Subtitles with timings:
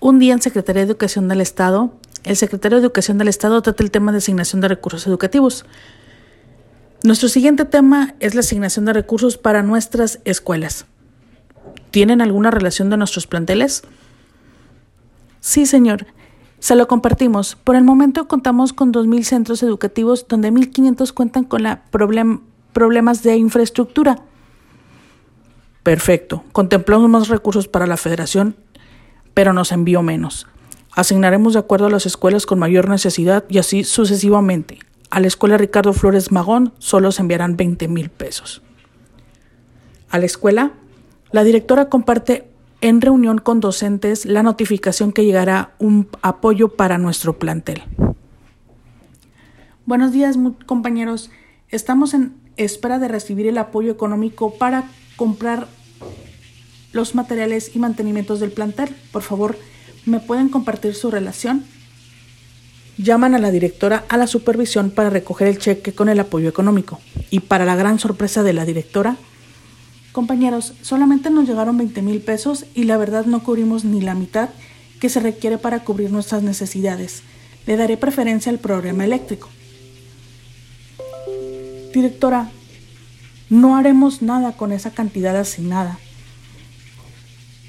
[0.00, 1.92] Un día en Secretaría de Educación del Estado,
[2.22, 5.64] el secretario de Educación del Estado trata el tema de asignación de recursos educativos.
[7.02, 10.86] Nuestro siguiente tema es la asignación de recursos para nuestras escuelas.
[11.90, 13.82] ¿Tienen alguna relación de nuestros planteles?
[15.40, 16.06] Sí, señor.
[16.60, 17.56] Se lo compartimos.
[17.56, 21.82] Por el momento contamos con 2.000 centros educativos donde 1.500 cuentan con la
[22.72, 24.22] problemas de infraestructura.
[25.82, 26.44] Perfecto.
[26.52, 28.56] Contemplamos más recursos para la federación,
[29.38, 30.48] pero nos envió menos.
[30.90, 34.80] Asignaremos de acuerdo a las escuelas con mayor necesidad y así sucesivamente.
[35.10, 38.62] A la escuela Ricardo Flores Magón solo se enviarán 20 mil pesos.
[40.10, 40.72] A la escuela,
[41.30, 47.38] la directora comparte en reunión con docentes la notificación que llegará un apoyo para nuestro
[47.38, 47.84] plantel.
[49.86, 51.30] Buenos días compañeros,
[51.68, 55.68] estamos en espera de recibir el apoyo económico para comprar
[56.92, 58.94] los materiales y mantenimientos del plantel.
[59.12, 59.58] Por favor,
[60.06, 61.64] ¿me pueden compartir su relación?
[62.96, 67.00] Llaman a la directora a la supervisión para recoger el cheque con el apoyo económico.
[67.30, 69.16] Y para la gran sorpresa de la directora,
[70.12, 74.48] Compañeros, solamente nos llegaron 20 mil pesos y la verdad no cubrimos ni la mitad
[75.00, 77.22] que se requiere para cubrir nuestras necesidades.
[77.66, 79.48] Le daré preferencia al programa eléctrico.
[81.94, 82.50] Directora,
[83.48, 86.00] no haremos nada con esa cantidad asignada.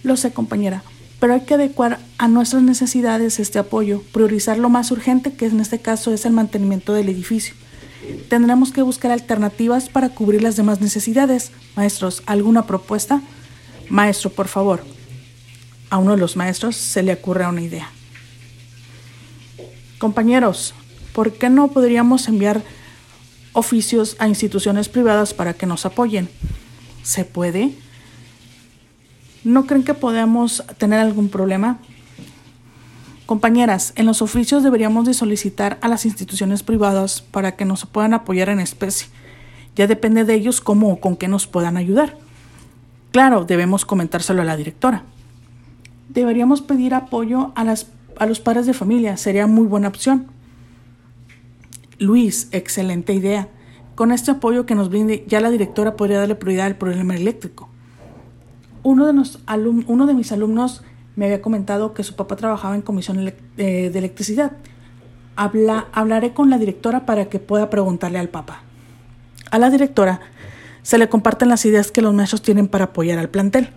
[0.04, 0.84] Lo sé, compañera,
[1.20, 5.60] pero hay que adecuar a nuestras necesidades este apoyo, priorizar lo más urgente, que en
[5.60, 7.54] este caso es el mantenimiento del edificio.
[8.30, 11.52] Tendremos que buscar alternativas para cubrir las demás necesidades.
[11.76, 13.22] Maestros, ¿alguna propuesta?
[13.90, 14.84] Maestro, por favor.
[15.90, 17.90] A uno de los maestros se le ocurre una idea.
[19.98, 20.74] Compañeros,
[21.14, 22.64] ¿por qué no podríamos enviar
[23.52, 26.30] oficios a instituciones privadas para que nos apoyen?
[27.04, 27.74] ¿Se puede?
[29.44, 31.80] ¿No creen que podamos tener algún problema?
[33.26, 38.14] Compañeras, en los oficios deberíamos de solicitar a las instituciones privadas para que nos puedan
[38.14, 39.08] apoyar en especie.
[39.76, 42.18] Ya depende de ellos cómo o con qué nos puedan ayudar.
[43.12, 45.04] Claro, debemos comentárselo a la directora.
[46.10, 47.88] Deberíamos pedir apoyo a, las,
[48.18, 50.28] a los padres de familia, sería muy buena opción.
[51.98, 53.48] Luis, excelente idea.
[53.96, 57.70] Con este apoyo que nos brinde, ya la directora podría darle prioridad al problema eléctrico.
[58.84, 59.24] Uno de,
[59.88, 60.84] uno de mis alumnos
[61.16, 64.54] me había comentado que su papá trabajaba en comisión eh, de electricidad.
[65.36, 68.64] Habla, hablaré con la directora para que pueda preguntarle al papá.
[69.52, 70.22] A la directora
[70.82, 73.70] se le comparten las ideas que los maestros tienen para apoyar al plantel.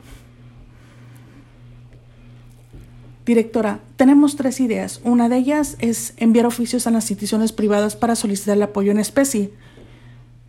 [3.25, 5.01] Directora, tenemos tres ideas.
[5.05, 8.99] Una de ellas es enviar oficios a las instituciones privadas para solicitar el apoyo en
[8.99, 9.53] especie.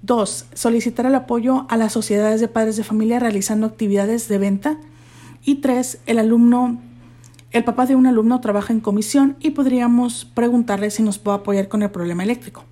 [0.04, 4.78] Dos, solicitar el apoyo a las sociedades de padres de familia realizando actividades de venta
[5.46, 6.78] y tres, el alumno,
[7.52, 11.70] el papá de un alumno trabaja en comisión y podríamos preguntarle si nos puede apoyar
[11.70, 12.66] con el problema eléctrico.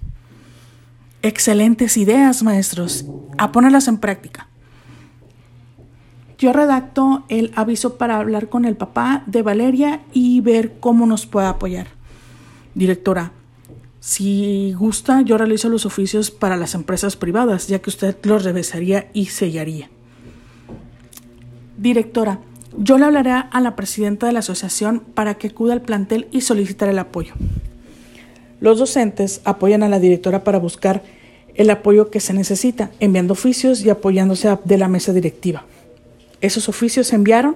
[1.21, 3.05] Excelentes ideas, maestros.
[3.37, 4.49] A ponerlas en práctica.
[6.37, 11.25] Yo redacto el aviso para hablar con el papá de Valeria y ver cómo nos
[11.27, 11.87] puede apoyar.
[12.75, 13.31] Directora,
[14.01, 19.11] si gusta, yo realizo los oficios para las empresas privadas, ya que usted los revisaría
[19.13, 19.91] y sellaría.
[21.77, 22.39] Directora,
[22.75, 26.41] yo le hablaré a la presidenta de la asociación para que acuda al plantel y
[26.41, 27.35] solicitar el apoyo.
[28.59, 31.03] Los docentes apoyan a la directora para buscar
[31.53, 35.65] el apoyo que se necesita, enviando oficios y apoyándose de la mesa directiva.
[36.41, 37.55] Esos oficios se enviaron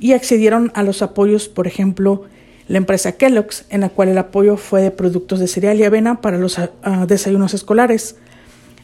[0.00, 2.24] y accedieron a los apoyos, por ejemplo,
[2.68, 6.20] la empresa Kellogg's, en la cual el apoyo fue de productos de cereal y avena
[6.20, 8.16] para los ah, desayunos escolares.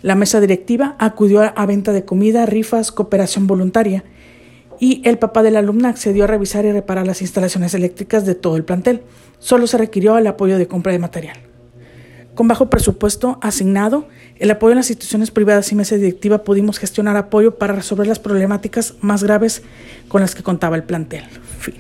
[0.03, 4.05] La mesa directiva acudió a venta de comida, rifas, cooperación voluntaria
[4.81, 8.35] y el papá de la alumna accedió a revisar y reparar las instalaciones eléctricas de
[8.35, 9.03] todo el plantel.
[9.39, 11.37] Solo se requirió el apoyo de compra de material.
[12.35, 14.07] Con bajo presupuesto asignado,
[14.37, 18.21] el apoyo en las instituciones privadas y mesa directiva pudimos gestionar apoyo para resolver las
[18.21, 19.63] problemáticas más graves
[20.07, 21.25] con las que contaba el plantel.
[21.59, 21.75] Fin.